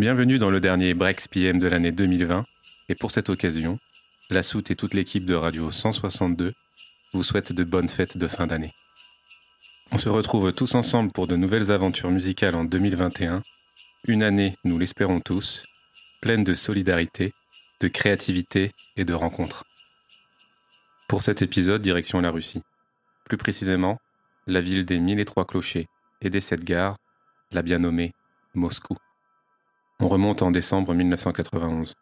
Bienvenue 0.00 0.38
dans 0.38 0.48
le 0.48 0.60
dernier 0.60 0.94
Breaks 0.94 1.28
PM 1.28 1.58
de 1.58 1.66
l'année 1.66 1.92
2020. 1.92 2.46
Et 2.88 2.94
pour 2.94 3.10
cette 3.10 3.28
occasion, 3.28 3.78
la 4.30 4.42
Soute 4.42 4.70
et 4.70 4.74
toute 4.74 4.94
l'équipe 4.94 5.26
de 5.26 5.34
Radio 5.34 5.70
162 5.70 6.54
vous 7.12 7.22
souhaitent 7.22 7.52
de 7.52 7.64
bonnes 7.64 7.90
fêtes 7.90 8.16
de 8.16 8.26
fin 8.26 8.46
d'année. 8.46 8.72
On 9.92 9.98
se 9.98 10.08
retrouve 10.08 10.54
tous 10.54 10.74
ensemble 10.74 11.12
pour 11.12 11.26
de 11.26 11.36
nouvelles 11.36 11.70
aventures 11.70 12.10
musicales 12.10 12.54
en 12.54 12.64
2021. 12.64 13.42
Une 14.08 14.22
année, 14.22 14.56
nous 14.64 14.78
l'espérons 14.78 15.20
tous, 15.20 15.66
pleine 16.22 16.44
de 16.44 16.54
solidarité, 16.54 17.34
de 17.82 17.88
créativité 17.88 18.72
et 18.96 19.04
de 19.04 19.12
rencontres. 19.12 19.66
Pour 21.08 21.22
cet 21.22 21.42
épisode, 21.42 21.82
direction 21.82 22.22
la 22.22 22.30
Russie. 22.30 22.62
Plus 23.26 23.36
précisément, 23.36 24.00
la 24.46 24.62
ville 24.62 24.86
des 24.86 24.98
mille 24.98 25.20
et 25.20 25.26
trois 25.26 25.44
clochers 25.44 25.88
et 26.22 26.30
des 26.30 26.40
sept 26.40 26.64
gares, 26.64 26.96
la 27.52 27.60
bien 27.60 27.80
nommée 27.80 28.14
Moscou. 28.54 28.96
On 30.02 30.08
remonte 30.08 30.40
en 30.40 30.50
décembre 30.50 30.94
1991. 30.94 31.94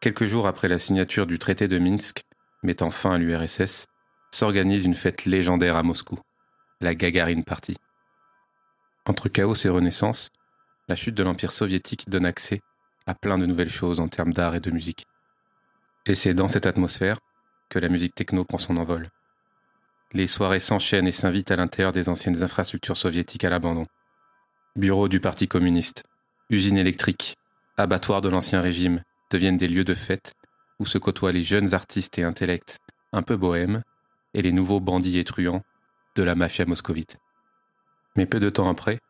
Quelques 0.00 0.26
jours 0.26 0.46
après 0.46 0.68
la 0.68 0.78
signature 0.78 1.26
du 1.26 1.38
traité 1.38 1.66
de 1.66 1.78
Minsk, 1.78 2.24
mettant 2.62 2.90
fin 2.90 3.12
à 3.12 3.18
l'URSS, 3.18 3.86
s'organise 4.30 4.84
une 4.84 4.94
fête 4.94 5.24
légendaire 5.24 5.76
à 5.76 5.82
Moscou, 5.82 6.18
la 6.82 6.94
Gagarine 6.94 7.42
Party. 7.42 7.78
Entre 9.06 9.30
chaos 9.30 9.54
et 9.54 9.70
renaissance, 9.70 10.28
la 10.88 10.94
chute 10.94 11.14
de 11.14 11.22
l'Empire 11.22 11.52
soviétique 11.52 12.10
donne 12.10 12.26
accès 12.26 12.60
à 13.06 13.14
plein 13.14 13.38
de 13.38 13.46
nouvelles 13.46 13.70
choses 13.70 13.98
en 13.98 14.08
termes 14.08 14.34
d'art 14.34 14.54
et 14.54 14.60
de 14.60 14.70
musique. 14.70 15.06
Et 16.04 16.14
c'est 16.14 16.34
dans 16.34 16.48
cette 16.48 16.66
atmosphère 16.66 17.18
que 17.70 17.78
la 17.78 17.88
musique 17.88 18.14
techno 18.14 18.44
prend 18.44 18.58
son 18.58 18.76
envol. 18.76 19.08
Les 20.12 20.26
soirées 20.26 20.60
s'enchaînent 20.60 21.06
et 21.06 21.12
s'invitent 21.12 21.50
à 21.50 21.56
l'intérieur 21.56 21.92
des 21.92 22.10
anciennes 22.10 22.42
infrastructures 22.42 22.98
soviétiques 22.98 23.44
à 23.44 23.50
l'abandon. 23.50 23.86
Bureau 24.76 25.08
du 25.08 25.18
Parti 25.18 25.48
communiste, 25.48 26.04
usines 26.52 26.76
électriques, 26.76 27.36
abattoirs 27.78 28.20
de 28.20 28.28
l'ancien 28.28 28.60
régime 28.60 29.02
deviennent 29.30 29.56
des 29.56 29.68
lieux 29.68 29.84
de 29.84 29.94
fête 29.94 30.34
où 30.78 30.84
se 30.84 30.98
côtoient 30.98 31.32
les 31.32 31.42
jeunes 31.42 31.72
artistes 31.72 32.18
et 32.18 32.24
intellects 32.24 32.76
un 33.12 33.22
peu 33.22 33.36
bohèmes 33.36 33.82
et 34.34 34.42
les 34.42 34.52
nouveaux 34.52 34.80
bandits 34.80 35.18
et 35.18 35.24
truands 35.24 35.62
de 36.14 36.22
la 36.22 36.34
mafia 36.34 36.66
moscovite. 36.66 37.16
Mais 38.16 38.26
peu 38.26 38.38
de 38.38 38.50
temps 38.50 38.68
après, 38.70 39.00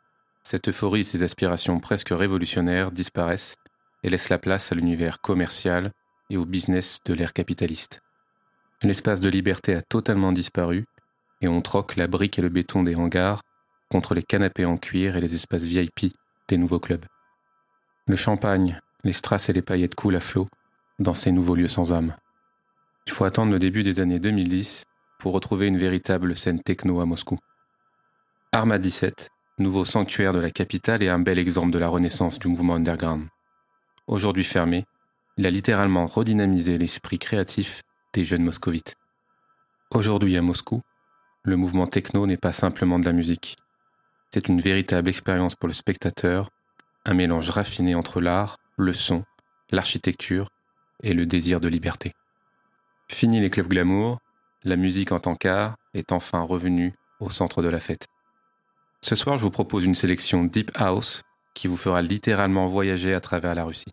cette 0.45 0.69
euphorie 0.69 1.01
et 1.01 1.05
ses 1.05 1.25
aspirations 1.25 1.81
presque 1.81 2.11
révolutionnaires 2.11 2.93
disparaissent 2.93 3.57
et 4.05 4.11
laissent 4.11 4.29
la 4.29 4.39
place 4.39 4.71
à 4.71 4.77
l'univers 4.77 5.21
commercial 5.21 5.91
et 6.31 6.37
au 6.37 6.45
business 6.45 7.01
de 7.05 7.15
l'ère 7.15 7.33
capitaliste. 7.33 8.03
L'espace 8.85 9.21
de 9.21 9.29
liberté 9.29 9.75
a 9.75 9.83
totalement 9.83 10.31
disparu 10.31 10.85
et 11.41 11.49
on 11.49 11.61
troque 11.61 11.97
la 11.97 12.07
brique 12.07 12.39
et 12.39 12.43
le 12.43 12.49
béton 12.49 12.85
des 12.85 12.95
hangars 12.95 13.43
contre 13.91 14.15
les 14.15 14.23
canapés 14.23 14.65
en 14.65 14.77
cuir 14.77 15.17
et 15.17 15.21
les 15.21 15.35
espaces 15.35 15.65
VIP 15.65 16.15
des 16.49 16.57
nouveaux 16.57 16.81
clubs. 16.81 17.05
Le 18.09 18.17
champagne, 18.17 18.81
les 19.05 19.13
strass 19.13 19.49
et 19.49 19.53
les 19.53 19.63
paillettes 19.63 19.95
coulent 19.95 20.17
à 20.17 20.21
flot 20.21 20.49
dans 20.99 21.15
ces 21.15 21.31
nouveaux 21.31 21.55
lieux 21.55 21.69
sans 21.69 21.93
âme. 21.93 22.17
Il 23.07 23.13
faut 23.13 23.25
attendre 23.25 23.53
le 23.53 23.61
début 23.61 23.85
des 23.85 24.01
années 24.01 24.19
2010 24.19 24.85
pour 25.21 25.33
retrouver 25.33 25.69
une 25.69 25.79
véritable 25.79 26.37
scène 26.37 26.61
techno 26.61 27.01
à 27.01 27.07
Moscou. 27.07 27.39
Arma 28.51 28.79
17, 28.79 29.31
nouveau 29.59 29.85
sanctuaire 29.85 30.33
de 30.33 30.41
la 30.41 30.51
capitale 30.51 31.05
et 31.05 31.09
un 31.09 31.21
bel 31.21 31.39
exemple 31.39 31.71
de 31.71 31.79
la 31.79 31.89
renaissance 31.89 32.41
du 32.41 32.49
mouvement 32.49 32.75
underground. 32.75 33.29
Aujourd'hui 34.09 34.45
fermé, 34.45 34.85
il 35.37 35.47
a 35.47 35.51
littéralement 35.51 36.07
redynamisé 36.07 36.79
l'esprit 36.79 37.21
créatif 37.21 37.83
des 38.15 38.25
jeunes 38.25 38.43
moscovites. 38.43 38.97
Aujourd'hui 39.93 40.37
à 40.37 40.43
Moscou, 40.43 40.83
le 41.45 41.57
mouvement 41.57 41.87
techno 41.87 42.27
n'est 42.27 42.37
pas 42.37 42.53
simplement 42.53 42.99
de 42.99 43.05
la 43.05 43.13
musique. 43.13 43.57
C'est 44.31 44.49
une 44.49 44.61
véritable 44.61 45.09
expérience 45.09 45.55
pour 45.55 45.69
le 45.69 45.73
spectateur 45.73 46.51
un 47.05 47.15
mélange 47.15 47.51
raffiné 47.51 47.95
entre 47.95 48.21
l'art, 48.21 48.59
le 48.77 48.93
son, 48.93 49.25
l'architecture 49.71 50.49
et 51.03 51.15
le 51.15 51.27
désir 51.27 51.61
de 51.61 51.69
liberté. 51.69 52.13
Fini 53.09 53.41
les 53.41 53.51
clubs 53.51 53.69
glamour, 53.69 54.19
la 54.65 54.77
musique 54.77 55.13
en 55.13 55.19
tant 55.19 55.35
qu'art 55.35 55.77
est 55.95 56.13
enfin 56.13 56.41
revenue 56.41 56.93
au 57.21 57.31
centre 57.31 57.63
de 57.63 57.69
la 57.69 57.81
fête. 57.81 58.07
Ce 59.01 59.17
soir, 59.17 59.37
je 59.37 59.43
vous 59.43 59.51
propose 59.51 59.85
une 59.85 59.97
sélection 59.97 60.45
Deep 60.45 60.71
House 60.75 61.23
qui 61.55 61.67
vous 61.67 61.77
fera 61.77 62.03
littéralement 62.03 62.69
voyager 62.69 63.15
à 63.15 63.21
travers 63.21 63.55
la 63.55 63.65
Russie. 63.65 63.93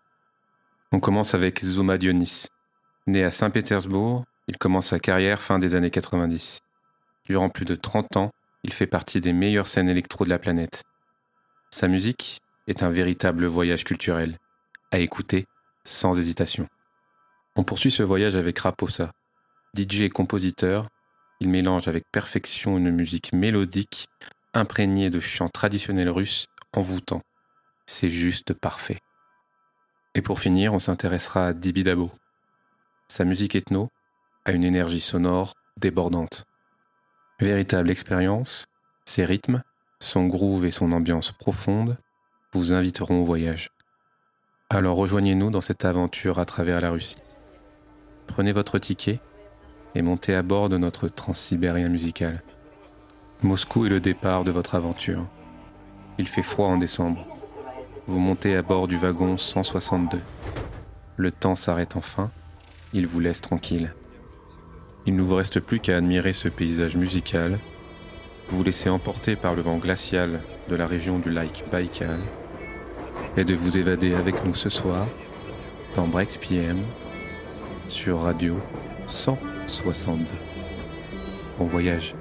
On 0.91 0.99
commence 0.99 1.33
avec 1.33 1.63
Zuma 1.63 1.97
Dionis. 1.97 2.45
Né 3.07 3.23
à 3.23 3.31
Saint-Pétersbourg, 3.31 4.23
il 4.47 4.57
commence 4.57 4.87
sa 4.87 4.99
carrière 4.99 5.41
fin 5.41 5.59
des 5.59 5.75
années 5.75 5.91
90. 5.91 6.59
Durant 7.25 7.49
plus 7.49 7.65
de 7.65 7.75
30 7.75 8.17
ans, 8.17 8.31
il 8.63 8.73
fait 8.73 8.87
partie 8.87 9.21
des 9.21 9.33
meilleures 9.33 9.67
scènes 9.67 9.89
électro 9.89 10.25
de 10.25 10.29
la 10.29 10.39
planète. 10.39 10.83
Sa 11.71 11.87
musique, 11.87 12.39
est 12.69 12.83
un 12.83 12.91
véritable 12.91 13.45
voyage 13.45 13.83
culturel, 13.83 14.37
à 14.91 14.99
écouter 14.99 15.45
sans 15.83 16.17
hésitation. 16.17 16.67
On 17.55 17.63
poursuit 17.63 17.91
ce 17.91 18.03
voyage 18.03 18.35
avec 18.35 18.59
Raposa. 18.59 19.11
DJ 19.75 20.01
et 20.01 20.09
compositeur, 20.09 20.87
il 21.39 21.49
mélange 21.49 21.87
avec 21.87 22.05
perfection 22.11 22.77
une 22.77 22.91
musique 22.91 23.33
mélodique, 23.33 24.07
imprégnée 24.53 25.09
de 25.09 25.19
chants 25.19 25.49
traditionnels 25.49 26.09
russes 26.09 26.45
envoûtants. 26.71 27.23
C'est 27.87 28.09
juste 28.09 28.53
parfait. 28.53 28.99
Et 30.13 30.21
pour 30.21 30.39
finir, 30.39 30.73
on 30.73 30.79
s'intéressera 30.79 31.47
à 31.47 31.53
Dibidabo. 31.53 32.11
Sa 33.07 33.25
musique 33.25 33.55
ethno 33.55 33.89
a 34.45 34.51
une 34.51 34.63
énergie 34.63 35.01
sonore 35.01 35.55
débordante. 35.77 36.45
Véritable 37.39 37.89
expérience, 37.89 38.65
ses 39.05 39.25
rythmes, 39.25 39.63
son 39.99 40.27
groove 40.27 40.65
et 40.65 40.71
son 40.71 40.91
ambiance 40.91 41.31
profonde 41.31 41.97
vous 42.53 42.73
inviteront 42.73 43.21
au 43.21 43.25
voyage. 43.25 43.69
Alors 44.71 44.97
rejoignez-nous 44.97 45.51
dans 45.51 45.61
cette 45.61 45.85
aventure 45.85 46.39
à 46.39 46.45
travers 46.45 46.81
la 46.81 46.89
Russie. 46.91 47.17
Prenez 48.27 48.51
votre 48.51 48.79
ticket 48.79 49.19
et 49.93 50.01
montez 50.01 50.33
à 50.33 50.41
bord 50.41 50.69
de 50.69 50.77
notre 50.77 51.07
transsibérien 51.07 51.89
musical. 51.89 52.43
Moscou 53.43 53.85
est 53.85 53.89
le 53.89 53.99
départ 53.99 54.43
de 54.43 54.51
votre 54.51 54.75
aventure. 54.75 55.25
Il 56.17 56.27
fait 56.27 56.43
froid 56.43 56.67
en 56.67 56.77
décembre. 56.77 57.25
Vous 58.07 58.19
montez 58.19 58.55
à 58.55 58.61
bord 58.61 58.87
du 58.87 58.97
wagon 58.97 59.37
162. 59.37 60.19
Le 61.17 61.31
temps 61.31 61.55
s'arrête 61.55 61.95
enfin. 61.95 62.31
Il 62.93 63.05
vous 63.05 63.19
laisse 63.19 63.41
tranquille. 63.41 63.93
Il 65.05 65.15
ne 65.15 65.21
vous 65.21 65.35
reste 65.35 65.59
plus 65.59 65.79
qu'à 65.79 65.97
admirer 65.97 66.33
ce 66.33 66.49
paysage 66.49 66.97
musical, 66.97 67.59
vous 68.49 68.63
laisser 68.63 68.89
emporter 68.89 69.35
par 69.35 69.53
le 69.53 69.61
vent 69.61 69.77
glacial 69.77 70.41
de 70.69 70.75
la 70.75 70.87
région 70.87 71.19
du 71.19 71.29
lac 71.29 71.63
Baïkal 71.71 72.17
et 73.39 73.45
de 73.45 73.55
vous 73.55 73.77
évader 73.77 74.15
avec 74.15 74.43
nous 74.45 74.53
ce 74.53 74.67
soir 74.67 75.07
dans 75.95 76.07
Breaks 76.07 76.39
PM 76.41 76.77
sur 77.87 78.19
Radio 78.19 78.59
162. 79.07 80.35
Bon 81.57 81.65
voyage. 81.65 82.15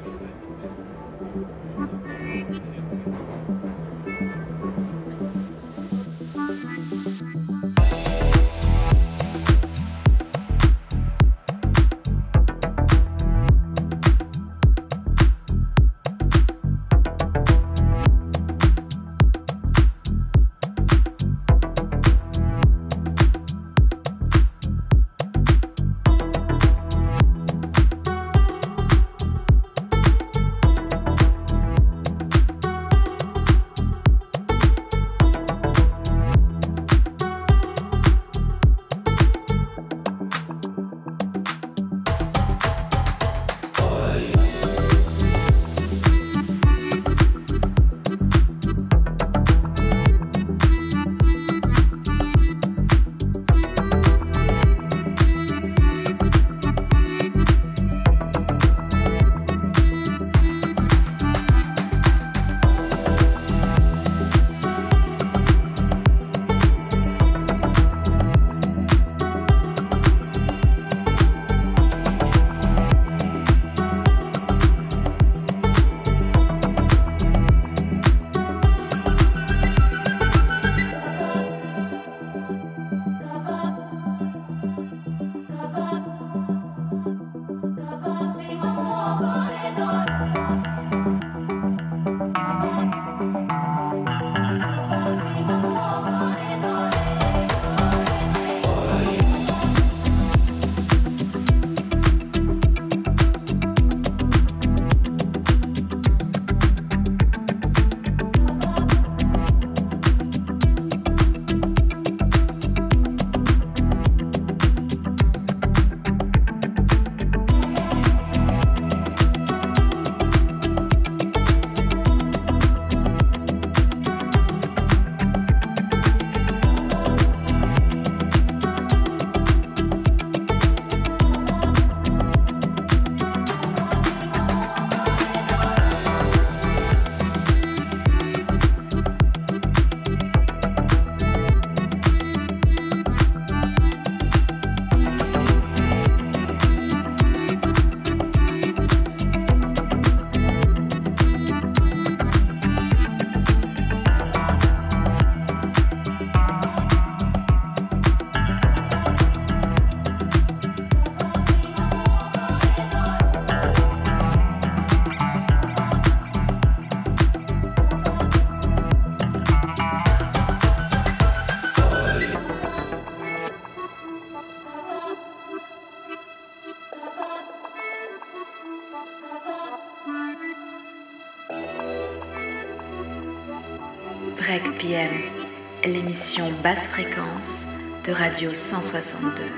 Radio 188.19 188.53
162. 188.53 189.58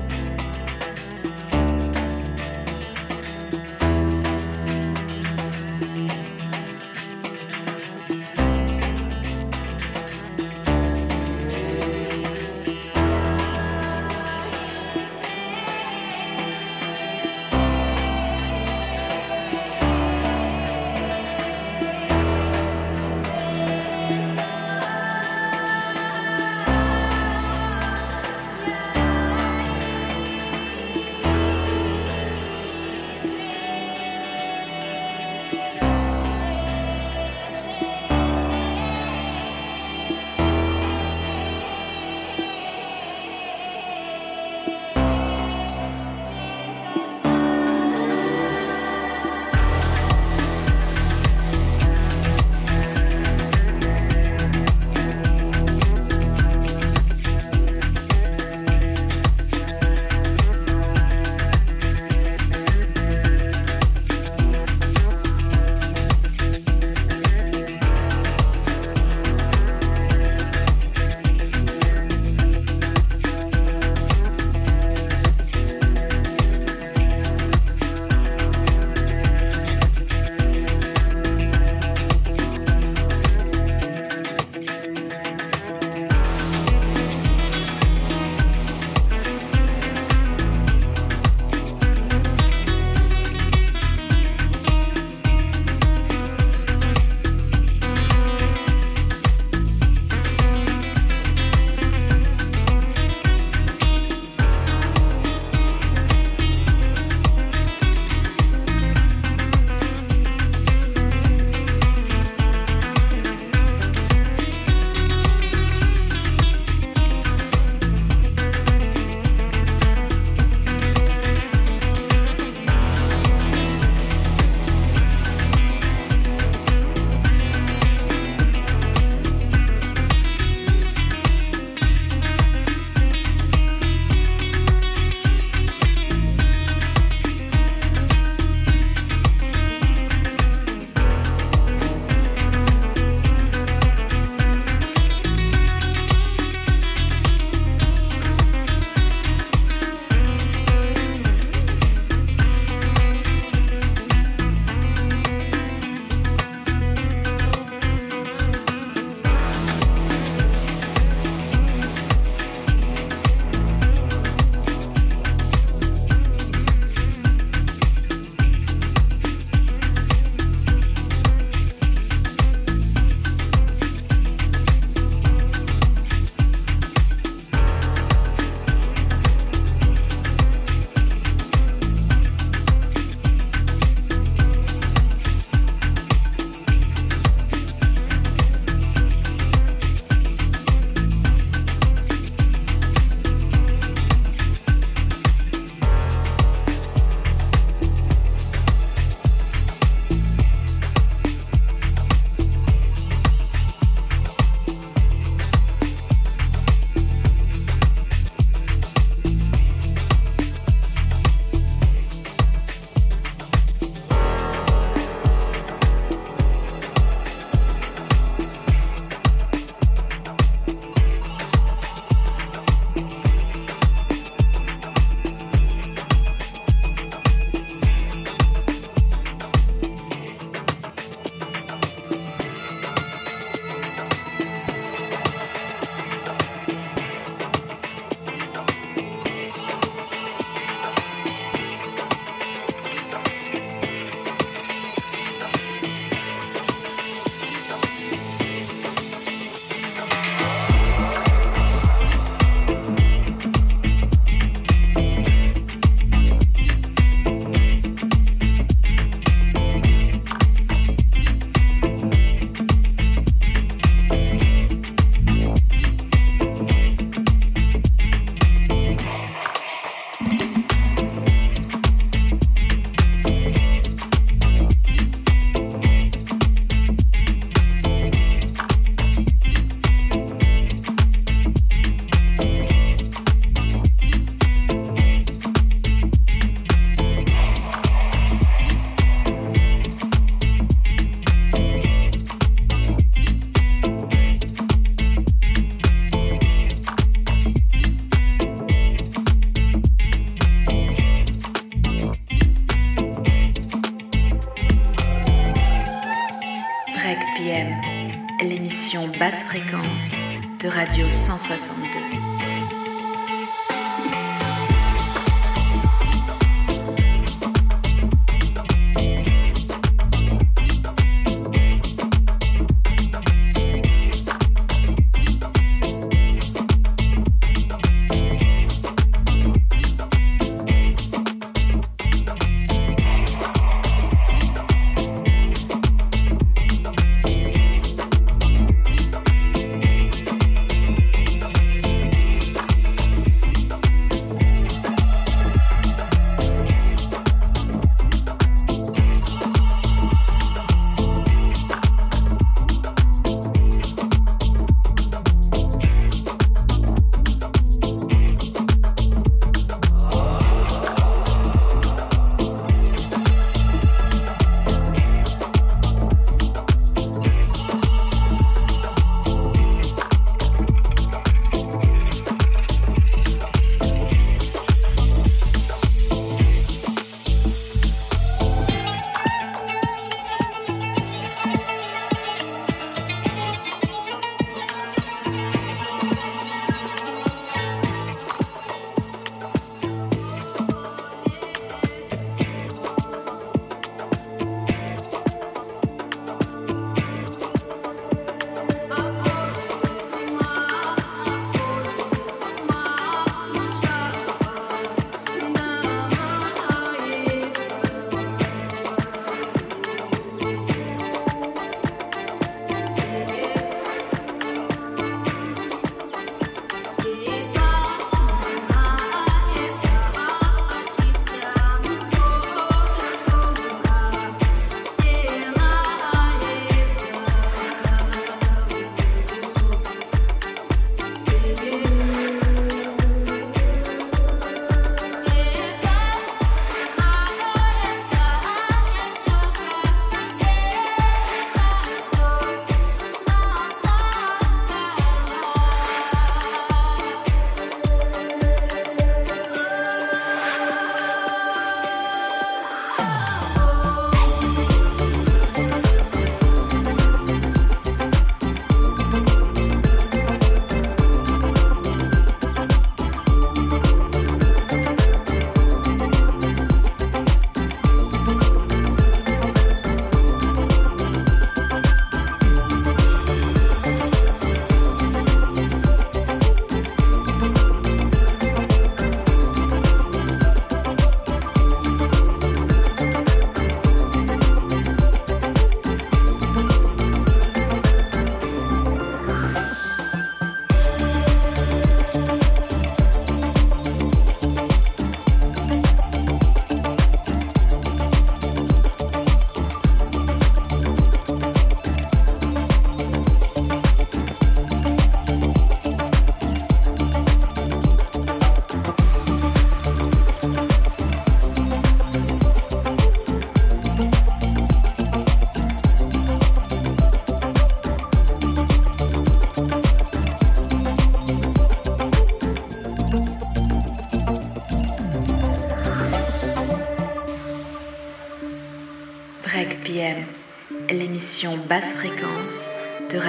Radio 310.73 311.09
162. 311.09 311.80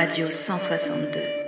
Radio 0.02 0.28
162. 0.32 1.41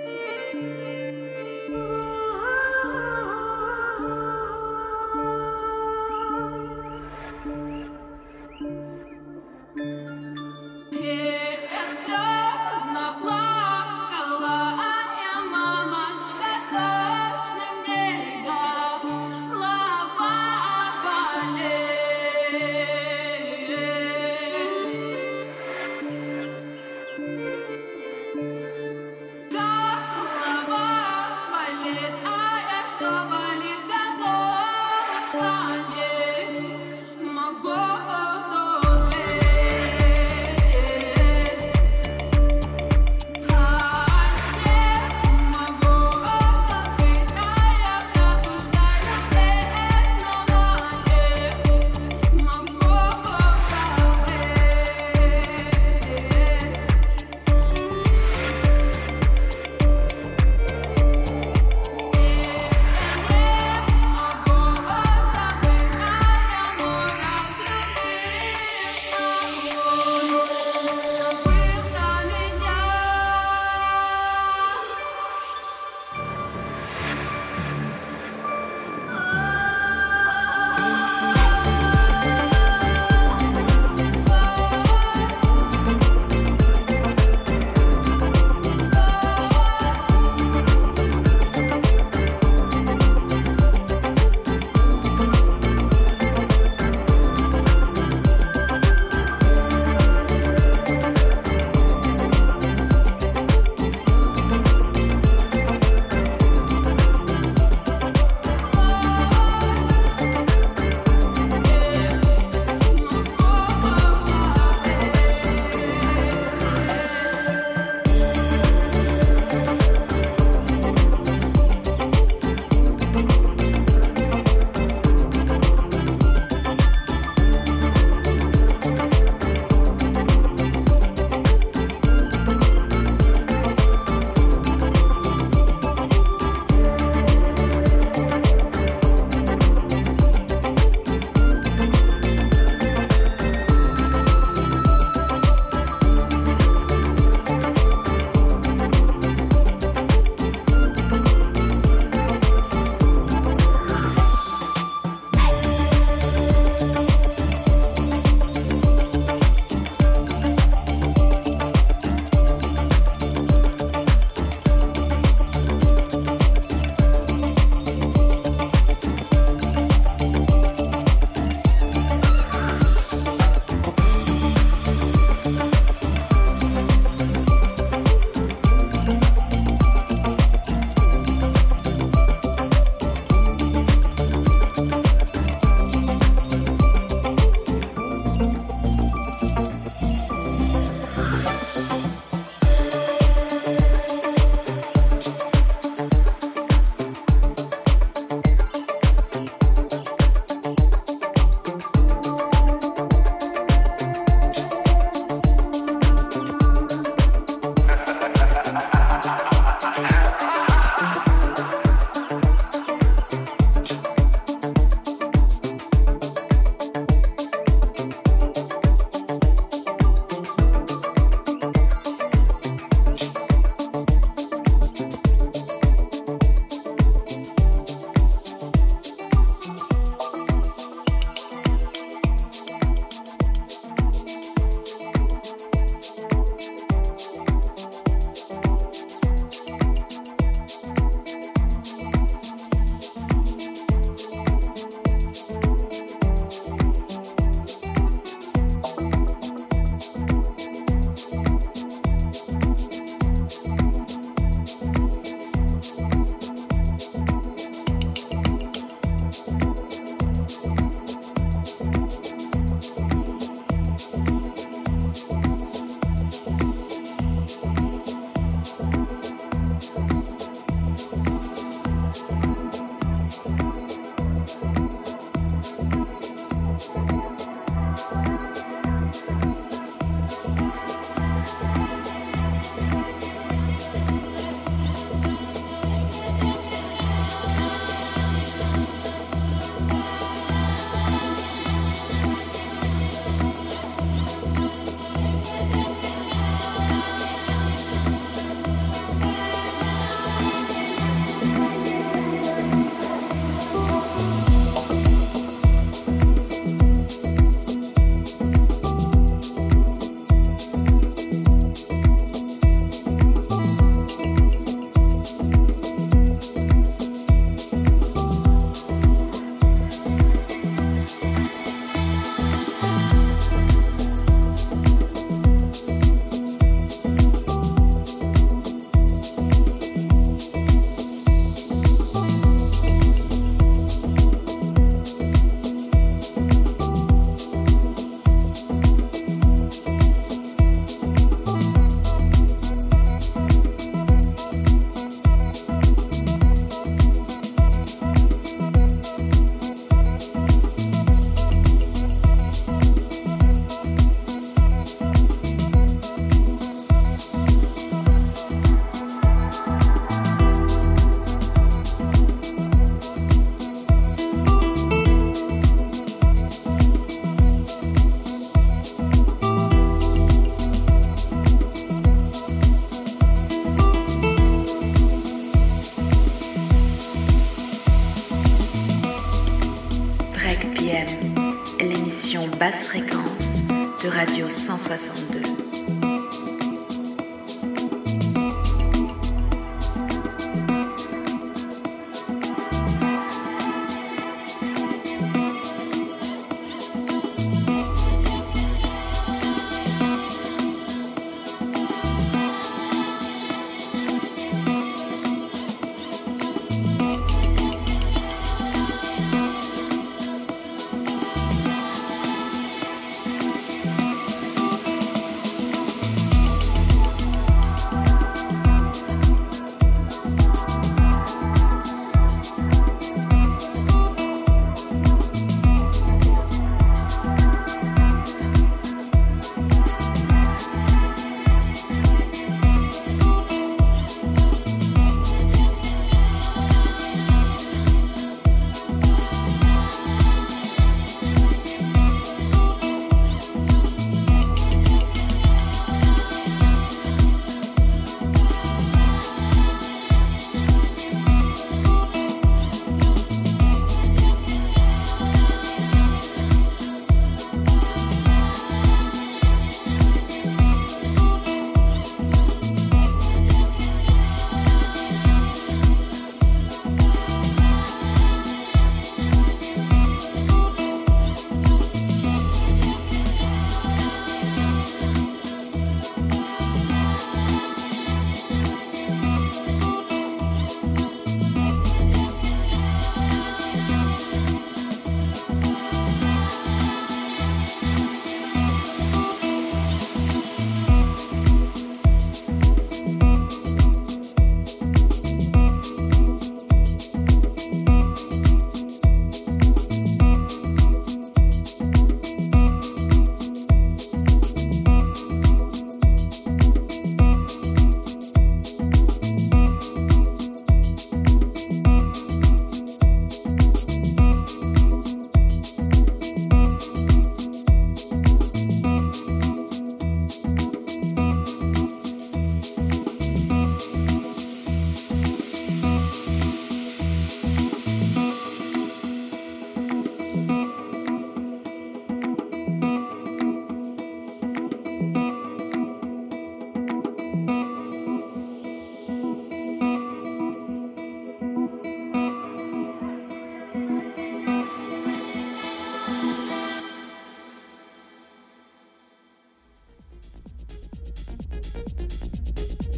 162. 384.87 385.24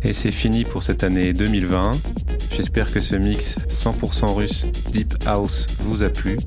Et 0.08 0.14
c'est 0.14 0.32
fini 0.32 0.64
pour 0.64 0.84
cette 0.84 1.04
année 1.04 1.34
2020. 1.34 1.92
J'espère 2.56 2.94
que 2.94 3.02
ce 3.02 3.18
mix 3.18 3.58
100% 3.68 4.36
russe 4.36 4.64
Deep 4.90 5.16
House 5.26 5.68
vous 5.82 6.02
a 6.02 6.08
plu. 6.10 6.38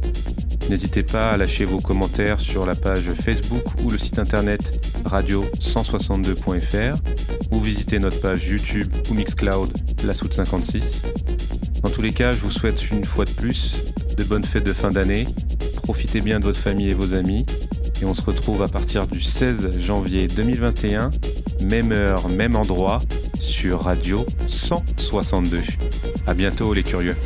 N'hésitez 0.71 1.03
pas 1.03 1.31
à 1.31 1.37
lâcher 1.37 1.67
vos 1.67 1.79
commentaires 1.79 2.41
sur 2.41 2.65
la 2.65 2.75
page 2.75 3.13
Facebook 3.23 3.63
ou 3.85 3.91
le 3.91 3.99
site 3.99 4.19
internet 4.19 4.81
radio162.fr 5.05 6.97
ou 7.51 7.61
visiter 7.61 7.99
notre 7.99 8.19
page 8.23 8.49
YouTube 8.49 8.89
ou 9.11 9.15
Mixcloud 9.15 9.71
La 10.05 10.15
Soute 10.15 10.33
56. 10.33 11.03
Dans 11.83 11.91
tous 11.91 12.01
les 12.01 12.15
cas, 12.15 12.33
je 12.33 12.41
vous 12.41 12.51
souhaite 12.51 12.91
une 12.91 13.05
fois 13.05 13.27
de 13.27 13.33
plus 13.33 13.83
de 14.17 14.25
bonnes 14.25 14.47
fêtes 14.47 14.65
de 14.65 14.73
fin 14.73 14.91
d'année. 14.91 15.27
Profitez 15.83 16.23
bien 16.23 16.41
de 16.41 16.47
votre 16.47 16.59
famille 16.59 16.89
et 16.89 16.95
vos 16.95 17.13
amis. 17.13 17.45
Et 18.01 18.07
on 18.07 18.15
se 18.15 18.23
retrouve 18.23 18.63
à 18.63 18.69
partir 18.69 19.07
du 19.07 19.21
16 19.21 19.79
janvier 19.79 20.29
2021, 20.29 21.11
même 21.63 21.93
heure, 21.93 22.31
même 22.31 22.57
endroit, 22.57 23.01
sur 23.41 23.81
Radio 23.81 24.27
162. 24.47 25.61
À 26.27 26.35
bientôt 26.35 26.73
les 26.75 26.83
curieux. 26.83 27.17